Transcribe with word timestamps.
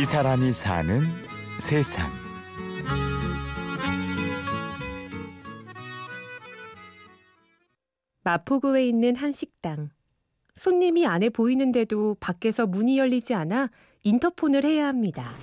이 0.00 0.04
사람이 0.04 0.52
사는 0.52 1.00
세상. 1.58 2.10
마포구에 8.22 8.86
있는 8.86 9.16
한 9.16 9.32
식당. 9.32 9.90
손님이 10.56 11.06
안에 11.06 11.30
보이는데도 11.30 12.16
밖에서 12.20 12.66
문이 12.66 12.98
열리지 12.98 13.34
않아 13.34 13.70
인터폰을 14.02 14.64
해야 14.64 14.86
합니다. 14.86 15.34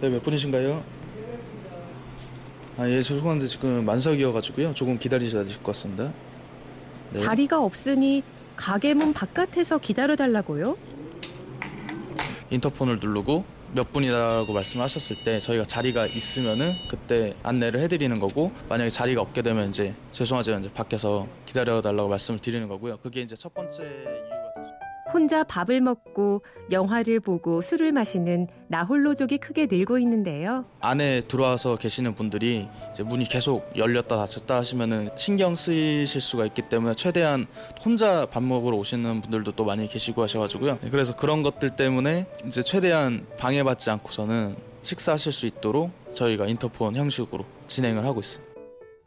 네, 0.00 0.08
몇 0.08 0.22
분이신가요? 0.22 0.84
아, 2.78 2.88
예, 2.88 3.00
죄송한데 3.00 3.46
지금 3.46 3.84
만석이어가지고요. 3.84 4.74
조금 4.74 4.98
기다리셔야 4.98 5.44
될 5.44 5.56
것 5.56 5.66
같습니다. 5.66 6.12
네. 7.12 7.18
자리가 7.20 7.60
없으니 7.62 8.22
가게 8.54 8.94
문 8.94 9.12
바깥에서 9.12 9.78
기다려달라고요? 9.78 10.76
인터폰을 12.50 12.98
누르고 13.00 13.44
몇 13.74 13.92
분이라고 13.92 14.52
말씀하셨을 14.52 15.24
때 15.24 15.38
저희가 15.38 15.64
자리가 15.64 16.06
있으면은 16.06 16.76
그때 16.88 17.34
안내를 17.42 17.80
해드리는 17.80 18.18
거고 18.18 18.50
만약에 18.68 18.88
자리가 18.88 19.20
없게 19.20 19.42
되면 19.42 19.68
이제 19.68 19.94
죄송하지만 20.12 20.60
이제 20.60 20.72
밖에서 20.72 21.26
기다려 21.44 21.82
달라고 21.82 22.08
말씀을 22.08 22.40
드리는 22.40 22.66
거고요. 22.68 22.96
그게 22.98 23.20
이제 23.20 23.36
첫 23.36 23.52
번째. 23.52 24.27
혼자 25.12 25.42
밥을 25.42 25.80
먹고 25.80 26.42
영화를 26.70 27.20
보고 27.20 27.62
술을 27.62 27.92
마시는 27.92 28.48
나홀로족이 28.68 29.38
크게 29.38 29.66
늘고 29.70 29.98
있는데요. 29.98 30.64
안에 30.80 31.22
들어와서 31.22 31.76
계시는 31.76 32.14
분들이 32.14 32.68
이제 32.90 33.02
문이 33.02 33.26
계속 33.28 33.70
열렸다 33.76 34.16
닫혔다 34.16 34.56
하시면은 34.56 35.10
신경 35.16 35.54
쓰이실 35.54 36.20
수가 36.20 36.46
있기 36.46 36.62
때문에 36.62 36.94
최대한 36.94 37.46
혼자 37.84 38.26
밥 38.26 38.42
먹으러 38.42 38.76
오시는 38.76 39.22
분들도 39.22 39.52
또 39.52 39.64
많이 39.64 39.86
계시고 39.86 40.22
하셔가지고요. 40.22 40.78
그래서 40.90 41.16
그런 41.16 41.42
것들 41.42 41.70
때문에 41.70 42.26
이제 42.46 42.62
최대한 42.62 43.26
방해받지 43.38 43.90
않고서는 43.90 44.56
식사하실 44.82 45.32
수 45.32 45.46
있도록 45.46 45.90
저희가 46.12 46.46
인터폰 46.46 46.96
형식으로 46.96 47.44
진행을 47.66 48.04
하고 48.04 48.20
있습니다. 48.20 48.48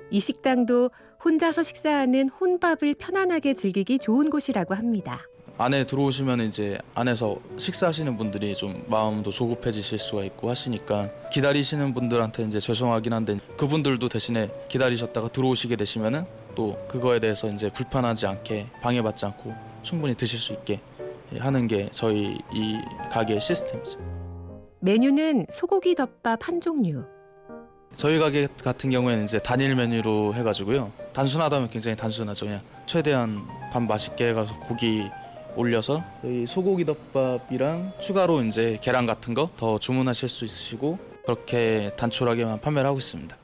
이 0.10 0.20
식당도 0.20 0.90
혼자서 1.24 1.64
식사하는 1.64 2.30
혼밥을 2.30 2.96
편안하게 2.96 3.54
즐기기 3.54 4.00
좋은 4.00 4.30
곳이라고 4.30 4.74
합니다. 4.74 5.22
안에 5.58 5.84
들어오시면 5.84 6.42
이제 6.42 6.78
안에서 6.96 7.38
식사하시는 7.58 8.18
분들이 8.18 8.54
좀 8.56 8.84
마음도 8.88 9.30
조급해지실 9.30 10.00
수가 10.00 10.24
있고 10.24 10.50
하시니까 10.50 11.10
기다리시는 11.32 11.94
분들한테 11.94 12.44
이제 12.44 12.60
죄송하긴 12.60 13.14
한데 13.14 13.38
그분들도 13.58 14.10
대신에 14.10 14.50
기다리셨다가 14.70 15.28
들어오시게 15.28 15.76
되시면은 15.76 16.26
또 16.56 16.78
그거에 16.88 17.20
대해서 17.20 17.50
이제 17.50 17.70
불편하지 17.70 18.26
않게 18.26 18.68
방해받지 18.82 19.26
않고 19.26 19.54
충분히 19.84 20.16
드실 20.16 20.40
수 20.40 20.54
있게 20.54 20.80
하는 21.38 21.68
게 21.68 21.90
저희 21.92 22.38
이 22.54 22.78
가게 23.12 23.40
시스템이죠. 23.40 24.00
메뉴는 24.80 25.46
소고기 25.52 25.94
덮밥 25.96 26.48
한 26.48 26.60
종류. 26.60 27.04
저희 27.94 28.20
가게 28.20 28.48
같은 28.64 28.90
경우에는 28.90 29.26
이제 29.26 29.38
단일 29.38 29.76
메뉴로 29.76 30.34
해가지고요. 30.34 30.92
단순하다면 31.14 31.70
굉장히 31.70 31.96
단순하죠. 31.96 32.46
그냥 32.46 32.62
최대한 32.86 33.46
밥 33.72 33.84
맛있게 33.84 34.30
해가서 34.30 34.60
고기 34.60 35.04
올려서 35.56 36.04
저희 36.22 36.46
소고기 36.46 36.86
덮밥이랑 36.86 37.94
추가로 38.00 38.44
이제 38.44 38.78
계란 38.82 39.06
같은 39.06 39.34
거 39.34 39.50
더 39.58 39.78
주문하실 39.78 40.30
수 40.30 40.46
있으시고 40.46 40.98
그렇게 41.26 41.90
단촐하게만 41.98 42.62
판매를 42.62 42.88
하고 42.88 42.98
있습니다. 42.98 43.38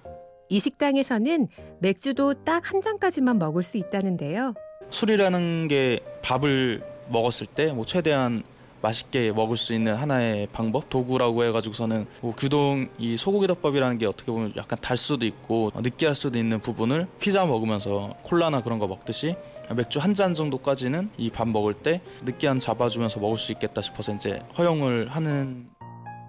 이 0.49 0.59
식당에서는 0.59 1.47
맥주도 1.79 2.33
딱 2.43 2.73
한 2.73 2.81
잔까지만 2.81 3.37
먹을 3.37 3.63
수 3.63 3.77
있다는데요. 3.77 4.53
술이라는 4.89 5.67
게 5.67 5.99
밥을 6.23 6.81
먹었을 7.09 7.47
때 7.47 7.71
뭐 7.71 7.85
최대한 7.85 8.43
맛있게 8.81 9.31
먹을 9.31 9.57
수 9.57 9.73
있는 9.73 9.95
하나의 9.95 10.47
방법 10.53 10.89
도구라고 10.89 11.43
해가지고서는 11.45 12.05
뭐 12.21 12.33
규동 12.35 12.87
이 12.99 13.17
소고기 13.17 13.47
덮밥이라는 13.47 13.97
게 13.97 14.05
어떻게 14.05 14.31
보면 14.31 14.53
약간 14.55 14.77
달 14.81 14.95
수도 14.97 15.25
있고 15.25 15.71
느끼할 15.75 16.13
수도 16.15 16.37
있는 16.37 16.59
부분을 16.59 17.07
피자 17.19 17.45
먹으면서 17.45 18.15
콜라나 18.23 18.61
그런 18.61 18.77
거 18.79 18.87
먹듯이 18.87 19.35
맥주 19.75 19.99
한 19.99 20.13
잔 20.13 20.33
정도까지는 20.33 21.09
이 21.17 21.29
밥 21.29 21.47
먹을 21.47 21.73
때 21.73 22.01
느끼한 22.23 22.59
잡아주면서 22.59 23.19
먹을 23.19 23.37
수 23.37 23.51
있겠다 23.51 23.81
싶어서 23.81 24.13
이제 24.13 24.41
허용을 24.57 25.09
하는 25.09 25.67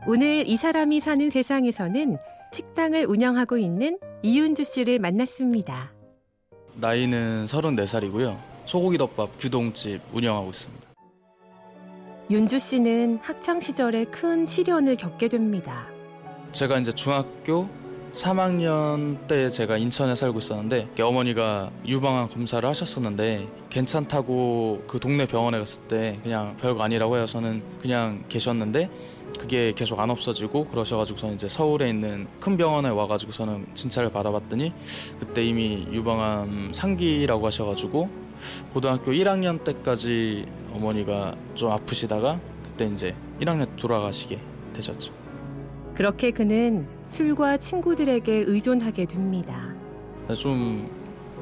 오늘 0.06 0.46
이 0.46 0.56
사람이 0.56 1.00
사는 1.00 1.30
세상에서는 1.30 2.16
식당을 2.52 3.06
운영하고 3.06 3.58
있는 3.58 3.98
이윤주 4.22 4.64
씨를 4.64 4.98
만났습니다. 4.98 5.92
나이는 6.76 7.44
34살이고요 7.46 8.36
소고기 8.66 8.98
덮밥 8.98 9.30
규동집 9.38 10.00
운영하고 10.12 10.50
있습니다. 10.50 10.88
윤주 12.30 12.58
씨는 12.58 13.18
학창 13.22 13.60
시절에 13.60 14.04
큰 14.04 14.44
시련을 14.44 14.96
겪게 14.96 15.28
됩니다. 15.28 15.86
제가 16.52 16.78
이제 16.78 16.92
중학교 16.92 17.68
3학년 18.12 19.26
때 19.26 19.50
제가 19.50 19.76
인천에 19.76 20.14
살고 20.14 20.38
있었는데 20.38 20.88
어머니가 21.00 21.70
유방암 21.86 22.28
검사를 22.28 22.66
하셨었는데 22.68 23.48
괜찮다고 23.70 24.84
그 24.86 24.98
동네 24.98 25.26
병원에 25.26 25.58
갔을 25.58 25.82
때 25.82 26.18
그냥 26.22 26.56
별거 26.56 26.82
아니라고 26.82 27.16
해서는 27.16 27.62
그냥 27.80 28.24
계셨는데 28.28 28.90
그게 29.38 29.72
계속 29.72 30.00
안 30.00 30.10
없어지고 30.10 30.66
그러셔가지고서 30.66 31.32
이제 31.32 31.48
서울에 31.48 31.90
있는 31.90 32.26
큰 32.40 32.56
병원에 32.56 32.88
와가지고서는 32.88 33.66
진찰을 33.74 34.10
받아봤더니 34.10 34.72
그때 35.20 35.44
이미 35.44 35.86
유방암 35.92 36.72
상기라고 36.72 37.46
하셔가지고 37.46 38.08
고등학교 38.72 39.12
1학년 39.12 39.62
때까지 39.64 40.46
어머니가 40.72 41.36
좀 41.54 41.70
아프시다가 41.72 42.40
그때 42.64 42.86
이제 42.86 43.14
1학년 43.40 43.76
돌아가시게 43.76 44.38
되셨죠. 44.72 45.17
그렇게 45.98 46.30
그는 46.30 46.86
술과 47.02 47.56
친구들에게 47.56 48.32
의존하게 48.46 49.06
됩니다. 49.06 49.74
좀 50.36 50.88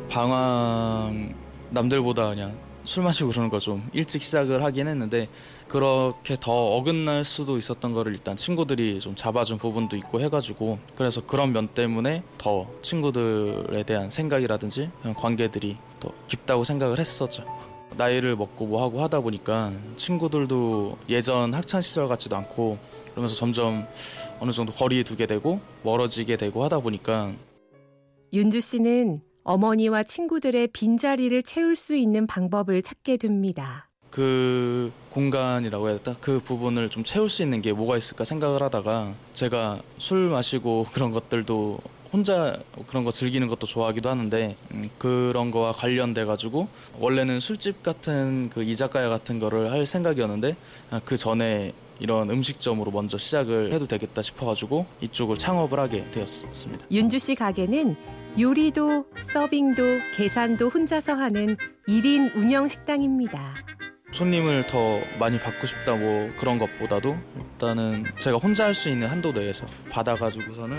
방황 0.09 1.35
남들보다 1.69 2.31
그냥 2.31 2.57
술 2.87 3.03
마시고 3.03 3.29
그러는 3.33 3.51
걸 3.51 3.61
좀 3.61 3.87
일찍 3.93 4.23
시작을 4.23 4.65
하긴 4.65 4.89
했는데 4.89 5.29
그렇게 5.69 6.39
더 6.41 6.75
어긋날 6.75 7.27
수도 7.27 7.59
있었던 7.59 7.93
거를 7.93 8.15
일단 8.15 8.35
친구들이 8.39 8.99
좀 8.99 9.15
잡아준 9.15 9.59
부분도 9.59 9.95
있고 9.99 10.23
해가지고 10.23 10.79
그래서 10.97 11.21
그런 11.27 11.53
면 11.53 11.69
때문에 11.69 12.23
더 12.39 12.67
친구들에 12.81 13.83
대한 13.83 14.09
생각이라든지 14.09 14.91
관계들이 15.19 15.77
더 16.01 16.09
깊다고 16.29 16.65
생각을 16.65 16.99
했었죠. 16.99 17.45
나이를 17.99 18.37
먹고 18.37 18.65
뭐 18.65 18.83
하고 18.83 19.03
하다 19.03 19.21
보니까 19.21 19.73
친구들도 19.97 20.97
예전 21.11 21.53
학창 21.53 21.83
시절 21.83 22.09
같지도 22.09 22.37
않고 22.37 22.96
그러면서 23.17 23.35
점점 23.35 23.87
어느 24.41 24.53
정도 24.53 24.75
거리에 24.75 25.03
두게 25.03 25.25
되고 25.25 25.59
멀어지게 25.85 26.37
되고 26.37 26.63
하다 26.63 26.81
보니까 26.81 27.33
윤주 28.35 28.61
씨는 28.61 29.23
어머니와 29.43 30.03
친구들의 30.03 30.69
빈자리를 30.69 31.43
채울 31.45 31.77
수 31.77 31.97
있는 31.97 32.27
방법을 32.27 32.83
찾게 32.83 33.17
됩니다. 33.17 33.89
그 34.11 34.93
공간이라고 35.11 35.89
해야 35.89 35.97
될까? 35.97 36.19
그 36.21 36.41
부분을 36.41 36.91
좀 36.91 37.05
채울 37.05 37.31
수 37.31 37.43
있는 37.43 37.63
게 37.63 37.73
뭐가 37.73 37.97
있을까 37.97 38.25
생각을 38.25 38.63
하다가 38.63 39.15
제가 39.33 39.81
술 39.97 40.29
마시고 40.29 40.85
그런 40.93 41.11
것들도 41.11 41.79
혼자 42.13 42.59
그런 42.87 43.05
거 43.05 43.13
즐기는 43.13 43.49
것도 43.49 43.67
좋아하기도 43.67 44.11
하는데 44.11 44.57
음, 44.73 44.91
그런 44.99 45.51
거와 45.51 45.73
관련돼 45.73 46.27
가지고 46.27 46.69
원래는 46.99 47.41
술집 47.41 47.83
같은 47.83 48.51
그 48.51 48.63
이자카야 48.63 49.09
같은 49.09 49.39
거를 49.39 49.73
할 49.73 49.87
생각이었는데 49.87 50.57
아, 50.91 51.01
그 51.05 51.17
전에 51.17 51.73
이런 51.99 52.31
음식점으로 52.31 52.91
먼저 52.91 53.17
시작을 53.19 53.73
해도 53.73 53.87
되겠다 53.87 54.23
싶어가지고 54.23 54.87
이쪽을 55.01 55.39
창업을 55.39 55.79
하게 55.79 56.11
되었습니다. 56.11 56.87
윤주 56.91 57.19
씨 57.19 57.35
가게는 57.35 57.97
요리도 58.39 59.07
서빙도 59.33 59.83
계산도 60.17 60.69
혼자서 60.69 61.15
하는 61.15 61.57
1인 61.89 62.37
운영 62.37 62.69
식당입니다. 62.69 63.55
손님을 64.13 64.67
더 64.67 65.01
많이 65.19 65.39
받고 65.39 65.67
싶다 65.67 65.95
뭐 65.97 66.31
그런 66.39 66.59
것보다도 66.59 67.17
일단은 67.39 68.05
제가 68.19 68.37
혼자 68.39 68.65
할 68.67 68.75
수 68.75 68.89
있는 68.89 69.09
한도 69.09 69.33
내에서 69.33 69.67
받아가지고서는 69.91 70.77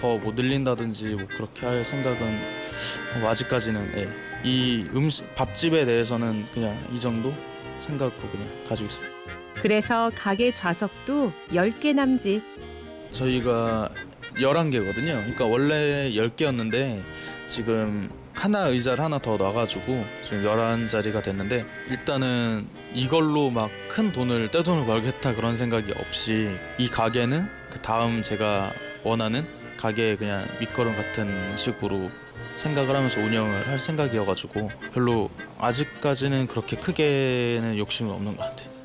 더 0.00 0.18
뭐 0.18 0.32
늘린다든지 0.34 1.14
뭐 1.14 1.26
그렇게 1.28 1.64
할 1.66 1.84
생각은 1.84 2.38
뭐 3.20 3.30
아직까지는 3.30 3.92
예. 3.96 4.08
이 4.44 4.86
음식 4.94 5.34
밥집에 5.34 5.84
대해서는 5.84 6.44
그냥 6.52 6.76
이 6.92 7.00
정도 7.00 7.32
생각으로 7.80 8.28
그냥 8.30 8.48
가지고 8.68 8.88
있어요. 8.88 9.06
그래서 9.54 10.10
가게 10.14 10.52
좌석도 10.52 11.32
10개 11.50 11.94
남짓. 11.94 12.42
저희가 13.10 13.88
11개거든요. 14.34 15.16
그러니까 15.20 15.44
원래 15.46 16.10
10개였는데 16.12 17.00
지금 17.46 18.10
하나 18.34 18.66
의자를 18.66 19.02
하나 19.02 19.18
더 19.18 19.36
놔가지고 19.38 20.04
지금 20.22 20.44
11자리가 20.44 21.22
됐는데 21.22 21.64
일단은 21.90 22.66
이걸로 22.92 23.50
막 23.50 23.70
큰 23.88 24.12
돈을 24.12 24.50
떼돈을 24.50 24.84
벌겠다 24.84 25.34
그런 25.34 25.56
생각이 25.56 25.90
없이 25.92 26.50
이 26.76 26.86
가게는 26.90 27.48
그 27.70 27.78
다음 27.80 28.22
제가 28.22 28.70
원하는 29.04 29.46
가게 29.78 30.16
그냥 30.16 30.44
밑거름 30.60 30.94
같은 30.94 31.56
식으로 31.56 32.10
생각을 32.56 32.94
하면서 32.94 33.20
운영을 33.20 33.66
할 33.66 33.78
생각이어가지고 33.78 34.68
별로 34.92 35.30
아직까지는 35.58 36.46
그렇게 36.46 36.76
크게는 36.76 37.76
욕심은 37.78 38.12
없는 38.12 38.36
것 38.36 38.42
같아요. 38.42 38.76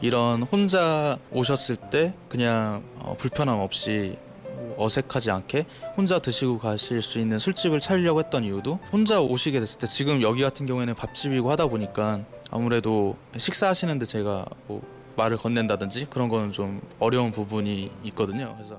이런 0.00 0.44
혼자 0.44 1.18
오셨을 1.32 1.76
때 1.76 2.14
그냥 2.28 2.84
어, 3.00 3.16
불편함 3.18 3.58
없이 3.58 4.16
어색하지 4.76 5.32
않게 5.32 5.66
혼자 5.96 6.20
드시고 6.20 6.58
가실 6.58 7.02
수 7.02 7.18
있는 7.18 7.38
술집을 7.40 7.80
차리려고 7.80 8.20
했던 8.20 8.44
이유도 8.44 8.78
혼자 8.92 9.20
오시게 9.20 9.58
됐을 9.58 9.80
때 9.80 9.86
지금 9.88 10.22
여기 10.22 10.42
같은 10.42 10.66
경우에는 10.66 10.94
밥집이고 10.94 11.50
하다 11.50 11.66
보니까 11.66 12.20
아무래도 12.50 13.16
식사하시는데 13.36 14.06
제가 14.06 14.46
뭐 14.68 14.82
말을 15.16 15.36
건넨다든지 15.36 16.06
그런 16.10 16.28
거는 16.28 16.50
좀 16.50 16.80
어려운 17.00 17.32
부분이 17.32 17.90
있거든요. 18.04 18.54
그래서 18.56 18.78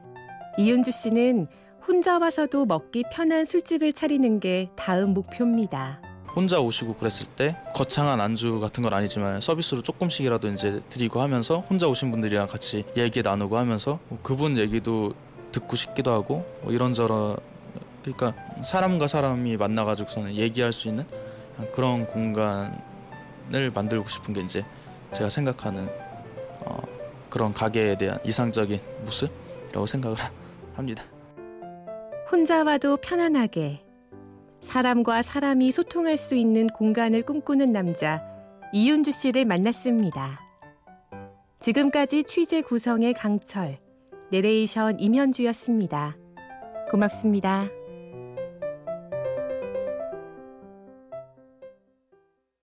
이은주 0.58 0.92
씨는 0.92 1.48
혼자 1.88 2.20
와서도 2.20 2.66
먹기 2.66 3.04
편한 3.12 3.46
술집을 3.46 3.94
차리는 3.94 4.40
게 4.40 4.70
다음 4.76 5.14
목표입니다. 5.14 6.02
혼자 6.36 6.60
오시고 6.60 6.96
그랬을 6.96 7.26
때 7.36 7.58
거창한 7.74 8.22
안주 8.22 8.60
같은 8.60 8.84
건 8.84 8.94
아니지만 8.94 9.42
서비스로 9.42 9.82
조금씩이라도 9.82 10.50
이제 10.50 10.80
드리고 10.90 11.22
하면서 11.22 11.60
혼자 11.60 11.88
오신 11.88 12.12
분들이랑 12.12 12.48
같이 12.48 12.86
얘기 12.96 13.22
나누고 13.22 13.58
하면서 13.58 14.00
뭐 14.10 14.20
그분 14.22 14.58
얘기도 14.58 15.14
듣고 15.52 15.76
싶기도 15.76 16.12
하고 16.12 16.46
뭐 16.62 16.72
이런저런 16.72 17.38
그러니까 18.04 18.34
사람과 18.64 19.08
사람이 19.08 19.58
만나가지고서는 19.58 20.36
얘기할 20.36 20.72
수 20.72 20.88
있는 20.88 21.06
그런 21.74 22.06
공간을 22.06 23.72
만들고 23.74 24.08
싶은 24.08 24.34
게 24.34 24.42
이제 24.42 24.64
제가 25.12 25.30
생각하는 25.30 25.90
어, 26.62 26.82
그런 27.30 27.54
가게에 27.54 27.98
대한 27.98 28.20
이상적인 28.24 28.80
모습이라고 29.06 29.86
생각을 29.86 30.18
합니다. 30.76 31.04
혼자 32.32 32.64
와도 32.64 32.98
편안하게 32.98 33.84
사람과 34.62 35.24
사람이 35.24 35.72
소통할 35.72 36.16
수 36.18 36.36
있는 36.36 36.68
공간을 36.68 37.24
꿈꾸는 37.24 37.72
남자 37.72 38.22
이윤주 38.72 39.12
씨를 39.12 39.46
만났습니다. 39.46 40.40
지금까지 41.60 42.24
취재 42.26 42.62
구성의 42.62 43.14
강철, 43.14 43.80
내레이션 44.32 45.00
임현주였습니다. 45.00 46.18
고맙습니다. 46.92 47.79